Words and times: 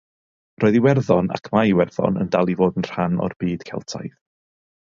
Roedd 0.63 0.77
Iwerddon, 0.79 1.29
ac 1.35 1.51
mae 1.57 1.69
Iwerddon 1.73 2.19
yn 2.23 2.33
dal 2.37 2.53
i 2.57 2.57
fod 2.63 2.81
yn 2.83 2.89
rhan 2.91 3.23
o'r 3.27 3.37
byd 3.45 3.67
Celtaidd. 3.73 4.21